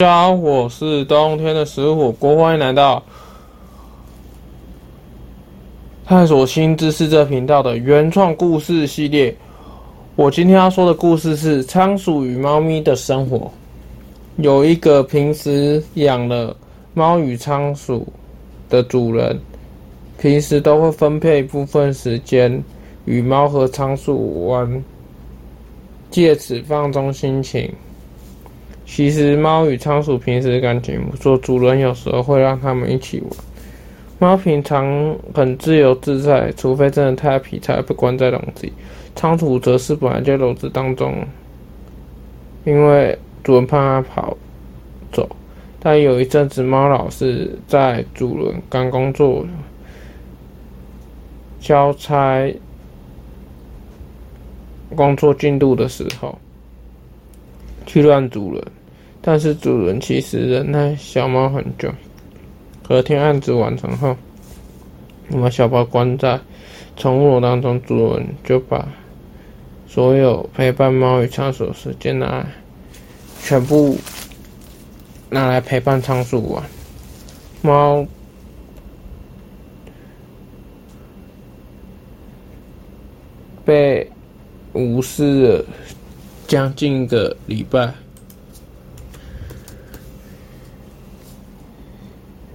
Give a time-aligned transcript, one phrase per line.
[0.00, 3.02] 大家好，我是冬天的食火锅，欢迎来到
[6.06, 9.36] 探索新知识这频道的原创故事系列。
[10.14, 13.50] 我今天要说的故事是仓鼠与猫咪的生活。
[14.36, 16.56] 有一个平时养了
[16.94, 18.06] 猫与仓鼠
[18.68, 19.36] 的主人，
[20.16, 22.62] 平时都会分配部分时间
[23.04, 24.84] 与猫和仓鼠玩，
[26.08, 27.68] 借此放松心情。
[28.90, 33.30] 其实猫与仓鼠平时感情不错，主人有时候会让他们一起玩。
[34.18, 38.72] 猫平常很自由自在，除非真的太皮才被关在笼子里。
[39.14, 41.14] 仓鼠则是本来就笼子当中，
[42.64, 44.36] 因为主人怕它跑
[45.12, 45.28] 走。
[45.78, 49.46] 但有一阵子，猫老是在主人赶工作、
[51.60, 52.52] 交差、
[54.96, 56.36] 工作进度的时候，
[57.86, 58.64] 去乱主人。
[59.30, 61.92] 但是主人其实忍耐小猫很久。
[62.82, 64.16] 隔天案子完成后，
[65.28, 66.40] 我把小猫关在
[66.96, 68.88] 宠物笼当中，主人就把
[69.86, 72.46] 所有陪伴猫与仓鼠时间拿来，
[73.42, 73.98] 全部
[75.28, 76.64] 拿来陪伴仓鼠玩。
[77.60, 78.06] 猫
[83.62, 84.10] 被
[84.72, 85.64] 无视了
[86.46, 87.92] 将近一个礼拜。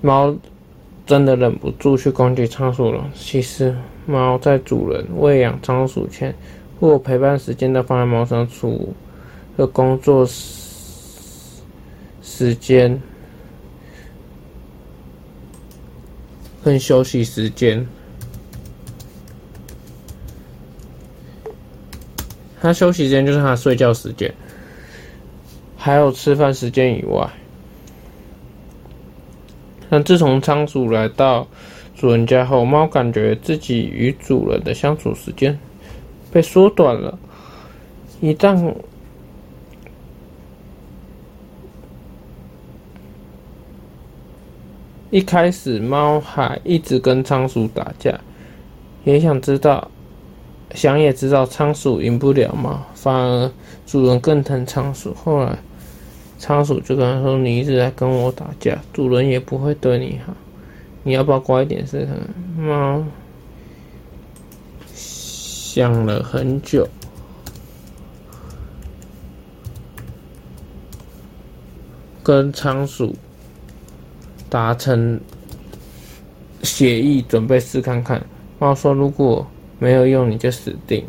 [0.00, 0.34] 猫
[1.06, 3.10] 真的忍不住去攻击仓鼠了。
[3.14, 6.34] 其实，猫在主人喂养仓鼠前
[6.78, 8.94] 或陪伴时间都放在猫上，除
[9.56, 11.60] 了工作时
[12.22, 13.00] 时间
[16.62, 17.86] 跟休息时间，
[22.60, 24.32] 它休息时间就是它睡觉时间，
[25.76, 27.28] 还有吃饭时间以外。
[29.90, 31.48] 但自从仓鼠来到
[31.96, 35.58] 主人家后，猫感觉自己与主人的相处时间
[36.30, 37.18] 被缩短了。
[38.20, 38.72] 一旦
[45.10, 48.20] 一开始，猫还一直跟仓鼠打架，
[49.02, 49.90] 也想知道，
[50.72, 53.50] 想也知道仓鼠赢不了猫，反而
[53.84, 55.12] 主人更疼仓鼠。
[55.12, 55.58] 后来。
[56.40, 60.34] 仓鼠就跟他说：“你一直在跟我打架，主人也不会对你好，
[61.02, 62.16] 你要不要乖一点试试看？”
[62.56, 63.04] 猫
[64.94, 66.88] 想了很久，
[72.22, 73.14] 跟仓鼠
[74.48, 75.20] 达成
[76.62, 78.24] 协议，准备试看看。
[78.58, 79.46] 猫说：“如果
[79.78, 81.04] 没有用，你就死定。”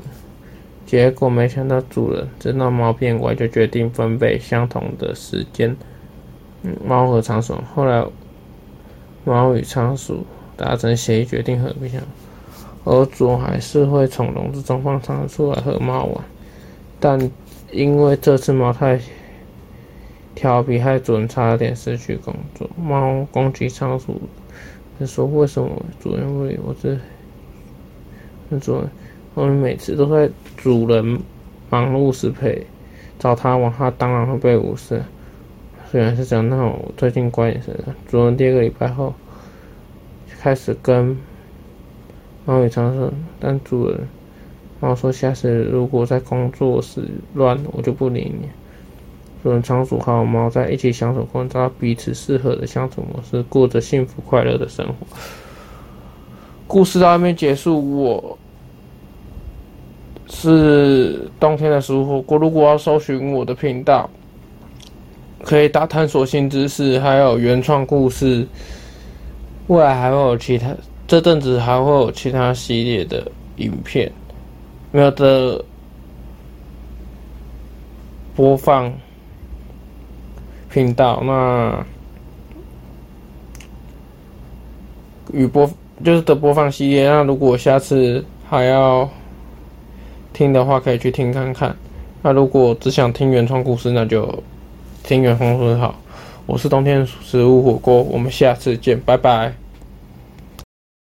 [0.92, 5.74] 结果没想到主人知道猫变乖，就决定分配相同的时间。
[6.64, 8.06] 嗯，猫和仓鼠后来，
[9.24, 10.26] 猫与仓鼠
[10.58, 12.08] 达成协议，决定和平相处。
[12.84, 16.26] 而主人还是会从笼子中放仓鼠来和猫玩，
[17.00, 17.32] 但
[17.72, 19.00] 因为这次猫太
[20.36, 22.70] 调皮，害主人差点失去工作。
[22.76, 24.20] 猫攻击仓鼠，
[24.98, 25.70] 你说：“为什么
[26.02, 26.76] 主人不理我？
[26.82, 28.90] 这主人。”
[29.34, 31.20] 我们每次都在主人。
[31.74, 32.68] 忙碌时陪
[33.18, 35.02] 找他玩，他当然会被无视。
[35.90, 37.74] 虽然是这样，那我最近乖点是。
[38.10, 38.36] 主人。
[38.36, 39.14] 第二个礼拜后
[40.42, 41.18] 开始跟
[42.46, 43.10] 猫与仓鼠，
[43.40, 44.02] 但主人。
[44.82, 48.50] 猫说下次如果在工作时乱，我就不理你。
[49.42, 49.64] 主人。
[49.64, 55.08] 仓鼠和猫在一起相处过，找到彼此适合的相处模式，过着幸福快乐的生活。
[56.68, 58.38] 故事到这边结束，我。
[60.30, 62.38] 是冬天的食物火锅。
[62.38, 64.10] 如果要搜寻我的频道，
[65.44, 68.48] 可以打探索新知识，还有原创故事。
[69.68, 70.76] 未来还会有其他，
[71.08, 74.12] 这阵子还会有其他系列的影片，
[74.92, 75.64] 没有的
[78.36, 78.94] 播放
[80.70, 81.22] 频道。
[81.26, 81.86] 那
[85.34, 85.70] 与播
[86.04, 87.08] 就是的播放系列。
[87.08, 89.10] 那如果下次还要。
[90.42, 91.76] 听的话可以去听看看，
[92.24, 94.44] 那如果只想听原创故事，那就
[95.04, 96.02] 听原创故事好。
[96.48, 99.54] 我是冬天食物火锅，我们下次见，拜拜。